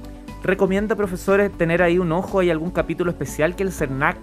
¿Recomienda, 0.44 0.96
profesores, 0.96 1.52
tener 1.52 1.82
ahí 1.82 1.98
un 1.98 2.12
ojo? 2.12 2.40
¿Hay 2.40 2.50
algún 2.50 2.72
capítulo 2.72 3.12
especial 3.12 3.56
que 3.56 3.64
el 3.64 3.72
CERNAC 3.72 4.18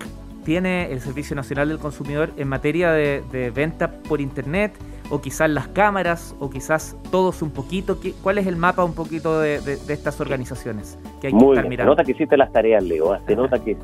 tiene, 0.44 0.92
el 0.92 1.00
Servicio 1.00 1.34
Nacional 1.34 1.68
del 1.68 1.78
Consumidor, 1.78 2.30
en 2.36 2.48
materia 2.48 2.92
de, 2.92 3.52
venta 3.54 3.90
por 3.90 4.20
Internet? 4.20 4.72
O 5.10 5.20
quizás 5.20 5.50
las 5.50 5.68
cámaras, 5.68 6.34
o 6.40 6.50
quizás 6.50 6.96
todos 7.10 7.42
un 7.42 7.50
poquito? 7.50 7.98
¿Cuál 8.22 8.38
es 8.38 8.46
el 8.46 8.56
mapa 8.56 8.84
un 8.84 8.94
poquito 8.94 9.40
de, 9.40 9.56
estas 9.88 10.20
organizaciones 10.20 10.98
que 11.20 11.28
hay 11.28 11.32
que 11.32 11.48
estar 11.48 11.68
mirando? 11.68 11.92
Se 11.92 11.96
nota 11.96 12.04
que 12.04 12.12
hiciste 12.12 12.36
las 12.36 12.52
tareas, 12.52 12.82
Leo, 12.82 13.12
¿ah? 13.12 13.20
se 13.26 13.36
nota 13.36 13.58
que 13.58 13.76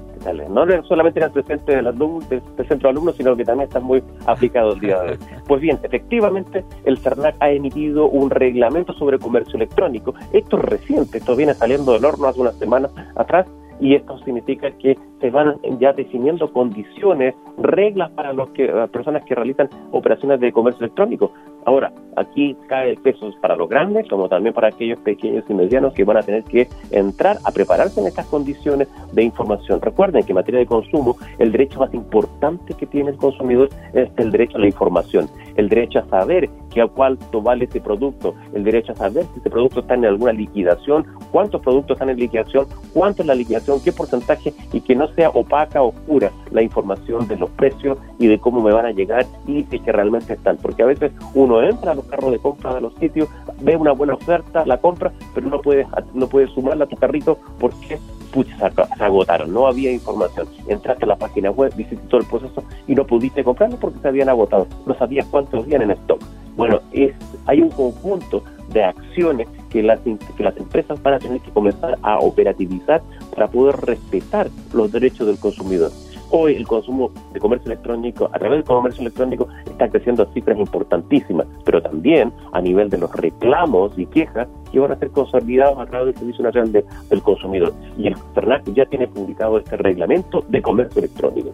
no 0.48 0.84
solamente 0.84 1.20
eres 1.20 1.32
presente 1.32 1.76
del, 1.76 1.84
del, 2.28 2.42
centro 2.68 2.88
de 2.88 2.88
alumnos, 2.88 3.16
sino 3.16 3.36
que 3.36 3.44
también 3.44 3.68
estás 3.68 3.82
muy 3.82 4.02
aplicado 4.26 4.72
el 4.72 4.80
día 4.80 5.00
de 5.00 5.10
hoy. 5.12 5.18
Pues 5.46 5.60
bien, 5.62 5.80
efectivamente, 5.82 6.64
el 6.84 6.96
CERNAC 6.98 7.34
ha 7.40 7.50
emitido 7.50 8.06
un 8.08 8.30
reglamento 8.30 8.92
sobre 8.92 9.18
comercio 9.18 9.56
electrónico. 9.56 10.14
Esto 10.32 10.58
es 10.58 10.64
reciente, 10.64 11.18
esto 11.18 11.34
viene 11.34 11.54
saliendo 11.54 11.92
del 11.92 12.04
horno 12.04 12.28
hace 12.28 12.40
unas 12.40 12.56
semanas 12.56 12.92
atrás 13.16 13.46
y 13.80 13.94
esto 13.94 14.18
significa 14.18 14.70
que 14.72 14.98
se 15.20 15.30
van 15.30 15.56
ya 15.78 15.92
definiendo 15.92 16.52
condiciones, 16.52 17.34
reglas 17.58 18.10
para 18.12 18.32
los 18.32 18.50
que, 18.50 18.66
las 18.66 18.90
personas 18.90 19.24
que 19.24 19.34
realizan 19.34 19.68
operaciones 19.90 20.40
de 20.40 20.52
comercio 20.52 20.84
electrónico. 20.84 21.32
Ahora, 21.64 21.92
aquí 22.16 22.56
cae 22.68 22.90
el 22.90 22.96
peso 22.98 23.30
para 23.40 23.56
los 23.56 23.68
grandes 23.68 24.08
como 24.08 24.28
también 24.28 24.54
para 24.54 24.68
aquellos 24.68 24.98
pequeños 25.00 25.44
y 25.48 25.54
medianos 25.54 25.92
que 25.94 26.04
van 26.04 26.16
a 26.16 26.22
tener 26.22 26.44
que 26.44 26.68
entrar 26.90 27.38
a 27.44 27.50
prepararse 27.50 28.00
en 28.00 28.06
estas 28.06 28.26
condiciones 28.26 28.88
de 29.12 29.22
información. 29.22 29.80
Recuerden 29.80 30.24
que 30.24 30.32
en 30.32 30.36
materia 30.36 30.60
de 30.60 30.66
consumo, 30.66 31.16
el 31.38 31.52
derecho 31.52 31.80
más 31.80 31.92
importante 31.94 32.74
que 32.74 32.86
tiene 32.86 33.10
el 33.10 33.16
consumidor 33.16 33.68
es 33.92 34.08
el 34.16 34.30
derecho 34.30 34.56
a 34.56 34.60
la 34.60 34.66
información, 34.66 35.28
el 35.56 35.68
derecho 35.68 36.00
a 36.00 36.08
saber 36.08 36.48
que 36.70 36.80
a 36.80 36.86
cuánto 36.86 37.42
vale 37.42 37.64
ese 37.64 37.80
producto, 37.80 38.34
el 38.54 38.64
derecho 38.64 38.92
a 38.92 38.96
saber 38.96 39.24
si 39.32 39.40
ese 39.40 39.50
producto 39.50 39.80
está 39.80 39.94
en 39.94 40.06
alguna 40.06 40.32
liquidación, 40.32 41.06
cuántos 41.32 41.60
productos 41.60 41.96
están 41.96 42.10
en 42.10 42.18
liquidación, 42.18 42.66
cuánto 42.92 43.22
es 43.22 43.28
la 43.28 43.34
liquidación, 43.34 43.80
qué 43.82 43.92
porcentaje 43.92 44.54
y 44.72 44.80
que 44.80 44.94
no 44.94 45.08
sea 45.08 45.30
opaca, 45.30 45.82
oscura 45.82 46.30
la 46.50 46.62
información 46.62 47.26
de 47.28 47.36
los 47.36 47.50
precios 47.50 47.98
y 48.18 48.26
de 48.26 48.38
cómo 48.38 48.60
me 48.60 48.72
van 48.72 48.86
a 48.86 48.92
llegar 48.92 49.26
y 49.46 49.62
de 49.64 49.78
que 49.80 49.92
realmente 49.92 50.34
están. 50.34 50.56
Porque 50.58 50.82
a 50.82 50.86
veces 50.86 51.12
uno 51.34 51.62
entra 51.62 51.92
a 51.92 51.94
los 51.94 52.04
carros 52.10 52.32
de 52.32 52.38
compra 52.38 52.74
de 52.74 52.80
los 52.80 52.94
sitios, 52.96 53.28
ve 53.60 53.76
una 53.76 53.92
buena 53.92 54.14
oferta, 54.14 54.64
la 54.66 54.78
compra, 54.78 55.12
pero 55.34 55.48
no 55.48 55.60
puede, 55.60 55.86
no 56.14 56.28
puede 56.28 56.48
sumarla 56.48 56.84
a 56.84 56.88
tu 56.88 56.96
carrito 56.96 57.38
porque 57.58 57.98
se 58.32 59.04
agotaron, 59.04 59.52
no 59.52 59.66
había 59.66 59.92
información. 59.92 60.46
Entraste 60.68 61.04
a 61.04 61.08
la 61.08 61.16
página 61.16 61.50
web, 61.50 61.72
hiciste 61.76 62.06
todo 62.08 62.20
el 62.20 62.26
proceso 62.26 62.62
y 62.86 62.94
no 62.94 63.06
pudiste 63.06 63.42
comprarlo 63.42 63.76
porque 63.76 63.98
se 64.00 64.08
habían 64.08 64.28
agotado. 64.28 64.66
No 64.86 64.94
sabías 64.94 65.26
cuántos 65.26 65.64
habían 65.64 65.82
en 65.82 65.92
stock. 65.92 66.20
Bueno, 66.56 66.80
es, 66.92 67.14
hay 67.46 67.62
un 67.62 67.70
conjunto 67.70 68.42
de 68.72 68.84
acciones 68.84 69.48
que 69.70 69.82
las, 69.82 70.00
que 70.00 70.42
las 70.42 70.56
empresas 70.56 71.02
van 71.02 71.14
a 71.14 71.18
tener 71.18 71.40
que 71.40 71.50
comenzar 71.50 71.98
a 72.02 72.18
operativizar 72.18 73.02
para 73.34 73.48
poder 73.48 73.76
respetar 73.76 74.48
los 74.72 74.92
derechos 74.92 75.26
del 75.26 75.38
consumidor. 75.38 75.90
Hoy 76.32 76.54
el 76.54 76.66
consumo 76.66 77.10
de 77.32 77.40
comercio 77.40 77.72
electrónico, 77.72 78.30
a 78.32 78.38
través 78.38 78.58
del 78.58 78.64
comercio 78.64 79.00
electrónico, 79.00 79.48
está 79.66 79.88
creciendo 79.88 80.22
a 80.22 80.32
cifras 80.32 80.58
importantísimas, 80.58 81.46
pero 81.64 81.82
también 81.82 82.32
a 82.52 82.60
nivel 82.60 82.88
de 82.88 82.98
los 82.98 83.12
reclamos 83.12 83.98
y 83.98 84.06
quejas 84.06 84.46
que 84.70 84.78
van 84.78 84.92
a 84.92 84.96
ser 84.96 85.10
consolidados 85.10 85.78
a 85.78 85.86
través 85.86 86.06
del 86.06 86.18
Servicio 86.18 86.44
Nacional 86.44 86.72
del 86.72 87.22
Consumidor. 87.22 87.72
Y 87.98 88.06
el 88.06 88.16
CERNAC 88.34 88.72
ya 88.72 88.86
tiene 88.86 89.08
publicado 89.08 89.58
este 89.58 89.76
reglamento 89.76 90.44
de 90.48 90.62
comercio 90.62 91.00
electrónico. 91.00 91.50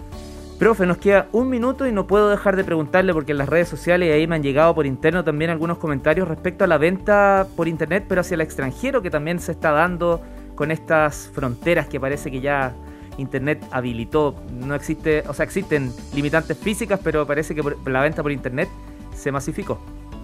Profe, 0.59 0.85
nos 0.85 0.99
queda 0.99 1.26
un 1.33 1.49
minuto 1.49 1.87
y 1.87 1.92
no 1.92 2.06
puedo 2.06 2.28
dejar 2.28 2.56
de 2.56 2.64
preguntarle 2.64 3.14
porque 3.14 3.33
en 3.33 3.38
las 3.38 3.49
redes 3.49 3.68
sociales 3.68 4.12
ahí 4.12 4.26
me 4.26 4.37
han 4.37 4.42
llegado 4.42 4.75
por 4.75 4.85
interno 4.85 5.25
también 5.25 5.50
algunos 5.50 5.78
comentarios 5.78 6.28
respecto 6.28 6.64
a 6.64 6.66
la 6.66 6.76
venta 6.76 7.47
por 7.56 7.66
internet, 7.68 8.04
pero 8.09 8.21
hacia 8.23 8.35
el 8.35 8.42
extranjero 8.42 9.00
que 9.00 9.11
también 9.11 9.38
se 9.38 9.52
está 9.52 9.73
dando 9.73 10.21
con 10.54 10.71
estas 10.71 11.30
fronteras 11.35 11.88
que 11.88 12.00
parece 12.00 12.30
que 12.30 12.40
ya 12.40 12.75
internet 13.18 13.64
habilitó. 13.70 14.35
No 14.52 14.75
existe, 14.75 15.23
o 15.28 15.35
sea, 15.35 15.44
existen 15.44 15.92
limitantes 16.14 16.56
físicas, 16.58 17.00
pero 17.02 17.26
parece 17.26 17.54
que 17.54 17.62
la 17.87 18.00
venta 18.02 18.23
por 18.23 18.32
internet 18.32 18.68
se 19.14 19.32
masificó. 19.32 19.78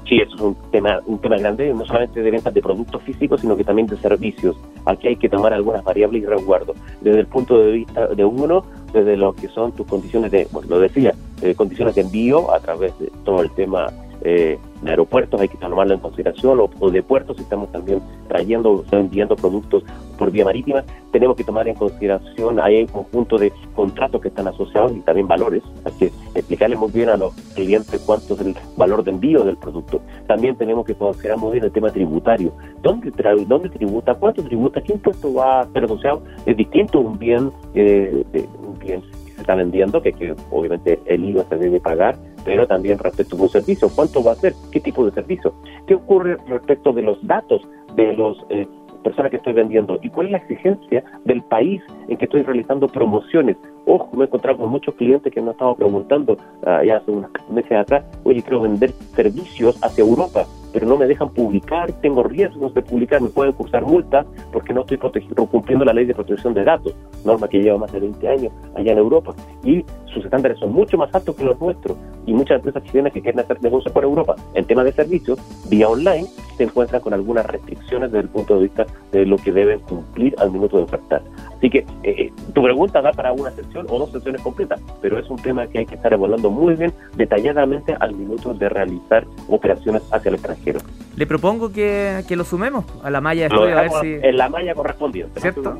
Sí, 0.08 0.18
eso 0.18 0.34
es 0.34 0.40
un 0.40 0.56
tema, 0.70 1.00
un 1.06 1.18
tema 1.20 1.38
grande, 1.38 1.72
no 1.72 1.86
solamente 1.86 2.20
de 2.20 2.30
ventas 2.30 2.52
de 2.52 2.60
productos 2.60 3.02
físicos, 3.02 3.40
sino 3.40 3.56
que 3.56 3.64
también 3.64 3.86
de 3.86 3.96
servicios. 3.96 4.56
Aquí 4.84 5.08
hay 5.08 5.16
que 5.16 5.28
tomar 5.28 5.52
algunas 5.52 5.84
variables 5.84 6.22
y 6.22 6.26
resguardos. 6.26 6.76
Desde 7.00 7.20
el 7.20 7.26
punto 7.26 7.58
de 7.58 7.72
vista 7.72 8.08
de 8.08 8.24
uno, 8.24 8.64
desde 8.92 9.16
lo 9.16 9.32
que 9.32 9.48
son 9.48 9.72
tus 9.72 9.86
condiciones 9.86 10.30
de, 10.32 10.48
bueno, 10.50 10.68
lo 10.68 10.80
decía, 10.80 11.14
eh, 11.40 11.54
condiciones 11.54 11.94
de 11.94 12.02
envío 12.02 12.52
a 12.52 12.60
través 12.60 12.98
de 12.98 13.10
todo 13.24 13.42
el 13.42 13.50
tema 13.52 13.86
eh, 14.24 14.58
de 14.82 14.90
aeropuertos, 14.90 15.40
hay 15.40 15.48
que 15.48 15.56
tomarlo 15.56 15.94
en 15.94 16.00
consideración, 16.00 16.58
o, 16.60 16.90
de 16.90 17.02
puertos, 17.02 17.36
si 17.36 17.42
estamos 17.42 17.70
también 17.72 18.00
trayendo 18.28 18.70
o 18.70 18.84
enviando 18.96 19.36
productos 19.36 19.84
por 20.18 20.30
vía 20.30 20.44
marítima, 20.44 20.84
tenemos 21.10 21.36
que 21.36 21.44
tomar 21.44 21.66
en 21.68 21.74
consideración, 21.74 22.60
hay 22.60 22.82
un 22.82 22.86
conjunto 22.86 23.38
de 23.38 23.52
contratos 23.74 24.20
que 24.20 24.28
están 24.28 24.48
asociados 24.48 24.92
y 24.92 25.00
también 25.00 25.26
valores, 25.26 25.62
hay 25.84 25.92
que 25.92 26.06
explicarle 26.34 26.76
muy 26.76 26.90
bien 26.90 27.08
a 27.08 27.16
los 27.16 27.32
clientes 27.54 28.00
cuánto 28.04 28.34
es 28.34 28.40
el 28.40 28.56
valor 28.76 29.04
de 29.04 29.10
envío 29.10 29.44
del 29.44 29.56
producto. 29.56 30.00
También 30.26 30.56
tenemos 30.56 30.86
que 30.86 30.94
considerar 30.94 31.38
muy 31.38 31.52
bien 31.52 31.64
el 31.64 31.72
tema 31.72 31.90
tributario, 31.90 32.52
¿dónde, 32.82 33.12
dónde 33.46 33.68
tributa, 33.70 34.14
cuánto 34.14 34.42
tributa, 34.42 34.80
qué 34.80 34.92
impuesto 34.92 35.34
va 35.34 35.60
a 35.60 35.72
ser 35.72 35.84
asociado? 35.84 36.22
Es 36.46 36.56
distinto 36.56 37.00
un 37.00 37.18
bien, 37.18 37.52
eh, 37.74 38.24
un 38.66 38.78
bien 38.78 39.00
que 39.00 39.32
se 39.32 39.40
está 39.40 39.54
vendiendo, 39.54 40.02
que 40.02 40.34
obviamente 40.50 41.00
el 41.06 41.24
IVA 41.24 41.44
se 41.48 41.56
debe 41.56 41.80
pagar, 41.80 42.16
pero 42.44 42.66
también 42.66 42.98
respecto 42.98 43.36
a 43.36 43.42
un 43.42 43.48
servicio, 43.48 43.88
cuánto 43.94 44.22
va 44.22 44.32
a 44.32 44.36
ser, 44.36 44.54
qué 44.70 44.80
tipo 44.80 45.04
de 45.04 45.12
servicio, 45.12 45.52
qué 45.86 45.94
ocurre 45.94 46.36
respecto 46.48 46.92
de 46.92 47.02
los 47.02 47.24
datos 47.26 47.62
de 47.94 48.14
los 48.14 48.38
eh, 48.50 48.66
personas 49.02 49.30
que 49.30 49.36
estoy 49.36 49.52
vendiendo 49.52 49.98
y 50.02 50.08
cuál 50.10 50.26
es 50.26 50.32
la 50.32 50.38
exigencia 50.38 51.04
del 51.24 51.42
país 51.42 51.82
en 52.08 52.16
que 52.16 52.24
estoy 52.24 52.42
realizando 52.42 52.88
promociones. 52.88 53.56
Ojo, 53.86 54.08
me 54.16 54.24
he 54.24 54.26
encontrado 54.26 54.58
con 54.58 54.70
muchos 54.70 54.94
clientes 54.94 55.32
que 55.32 55.40
me 55.40 55.48
han 55.48 55.52
estado 55.52 55.74
preguntando 55.74 56.34
uh, 56.34 56.84
ya 56.84 56.98
hace 56.98 57.10
unos 57.10 57.30
meses 57.50 57.72
atrás, 57.72 58.04
oye, 58.24 58.42
quiero 58.42 58.60
vender 58.60 58.92
servicios 59.14 59.76
hacia 59.82 60.02
Europa 60.02 60.46
pero 60.72 60.86
no 60.86 60.96
me 60.96 61.06
dejan 61.06 61.28
publicar, 61.30 61.92
tengo 62.00 62.22
riesgos 62.22 62.74
de 62.74 62.82
publicar, 62.82 63.20
me 63.20 63.28
pueden 63.28 63.52
cursar 63.52 63.84
multas 63.84 64.26
porque 64.52 64.72
no 64.72 64.80
estoy 64.82 64.98
cumpliendo 64.98 65.84
la 65.84 65.92
ley 65.92 66.06
de 66.06 66.14
protección 66.14 66.54
de 66.54 66.64
datos, 66.64 66.94
norma 67.24 67.48
que 67.48 67.60
lleva 67.60 67.78
más 67.78 67.92
de 67.92 68.00
20 68.00 68.28
años 68.28 68.52
allá 68.74 68.92
en 68.92 68.98
Europa, 68.98 69.34
y 69.64 69.84
sus 70.12 70.24
estándares 70.24 70.58
son 70.58 70.72
mucho 70.72 70.96
más 70.96 71.14
altos 71.14 71.36
que 71.36 71.44
los 71.44 71.60
nuestros, 71.60 71.96
y 72.26 72.32
muchas 72.32 72.56
empresas 72.56 72.82
chilenas 72.84 73.12
que 73.12 73.20
quieren 73.20 73.40
hacer 73.40 73.62
negocios 73.62 73.92
por 73.92 74.04
Europa 74.04 74.36
en 74.54 74.64
tema 74.64 74.84
de 74.84 74.92
servicios, 74.92 75.38
vía 75.68 75.88
online, 75.88 76.26
se 76.56 76.64
encuentran 76.64 77.00
con 77.00 77.14
algunas 77.14 77.46
restricciones 77.46 78.12
desde 78.12 78.24
el 78.24 78.28
punto 78.28 78.56
de 78.56 78.62
vista 78.62 78.86
de 79.10 79.26
lo 79.26 79.36
que 79.36 79.52
deben 79.52 79.80
cumplir 79.80 80.34
al 80.38 80.50
minuto 80.50 80.76
de 80.76 80.84
ofertar. 80.84 81.22
Así 81.62 81.70
que 81.70 81.78
eh, 81.78 81.86
eh, 82.02 82.32
tu 82.52 82.60
pregunta 82.60 83.00
da 83.00 83.12
para 83.12 83.32
una 83.32 83.52
sesión 83.52 83.86
o 83.88 83.96
dos 83.96 84.10
sesiones 84.10 84.42
completas, 84.42 84.80
pero 85.00 85.16
es 85.16 85.30
un 85.30 85.40
tema 85.40 85.64
que 85.68 85.78
hay 85.78 85.86
que 85.86 85.94
estar 85.94 86.12
evaluando 86.12 86.50
muy 86.50 86.74
bien, 86.74 86.92
detalladamente 87.14 87.94
al 88.00 88.16
minuto 88.16 88.52
de 88.52 88.68
realizar 88.68 89.24
operaciones 89.46 90.02
hacia 90.10 90.30
el 90.30 90.34
extranjero. 90.34 90.80
Le 91.14 91.24
propongo 91.24 91.72
que, 91.72 92.24
lo 92.30 92.42
sumemos 92.42 92.84
a 93.04 93.10
la 93.10 93.20
malla 93.20 93.42
de 93.42 93.46
estudio, 93.46 93.78
a 93.78 93.82
ver 93.82 93.90
si... 94.00 94.26
En 94.26 94.38
la 94.38 94.48
malla 94.48 94.74
correspondiente. 94.74 95.40
¿Cierto? 95.40 95.78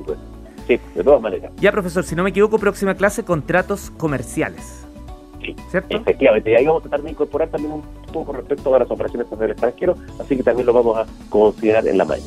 Sí, 0.69 0.79
de 0.95 1.03
todas 1.03 1.21
maneras. 1.21 1.51
Ya, 1.57 1.73
profesor, 1.73 2.05
si 2.05 2.15
no 2.15 2.23
me 2.23 2.31
equivoco, 2.31 2.61
próxima 2.61 2.95
clase, 2.95 3.25
contratos 3.25 3.91
comerciales. 3.91 4.87
Sí, 5.41 5.57
¿cierto? 5.69 5.97
Efectivamente, 5.97 6.53
y 6.53 6.55
ahí 6.55 6.65
vamos 6.65 6.83
a 6.83 6.89
tratar 6.91 7.03
de 7.03 7.11
incorporar 7.11 7.49
también 7.49 7.73
un 7.73 7.83
poco 8.13 8.33
respecto 8.33 8.73
a 8.73 8.79
las 8.79 8.89
operaciones 8.89 9.27
con 9.27 9.43
el 9.43 9.51
extranjero, 9.51 9.97
así 10.21 10.37
que 10.37 10.45
también 10.45 10.65
lo 10.65 10.75
vamos 10.75 10.97
a 10.97 11.07
considerar 11.29 11.85
en 11.89 11.99
la 11.99 12.05
malla. 12.05 12.23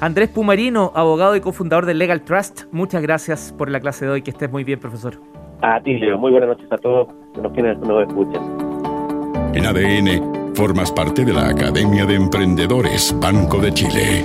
Andrés 0.00 0.28
Pumarino, 0.28 0.92
abogado 0.94 1.34
y 1.34 1.40
cofundador 1.40 1.86
de 1.86 1.94
Legal 1.94 2.22
Trust, 2.22 2.64
muchas 2.70 3.02
gracias 3.02 3.52
por 3.56 3.70
la 3.70 3.80
clase 3.80 4.04
de 4.04 4.12
hoy. 4.12 4.22
Que 4.22 4.30
estés 4.30 4.50
muy 4.50 4.64
bien, 4.64 4.78
profesor. 4.78 5.20
A 5.60 5.80
ti, 5.82 5.98
Leo. 5.98 6.18
Muy 6.18 6.30
buenas 6.30 6.50
noches 6.50 6.70
a 6.70 6.78
todos 6.78 7.08
los 7.42 7.52
que 7.52 7.62
nos 7.62 8.08
escuchan. 8.08 8.42
En 9.54 9.66
ADN 9.66 10.38
Formas 10.58 10.90
parte 10.90 11.24
de 11.24 11.32
la 11.32 11.50
Academia 11.50 12.04
de 12.04 12.16
Emprendedores 12.16 13.14
Banco 13.20 13.58
de 13.58 13.72
Chile. 13.72 14.24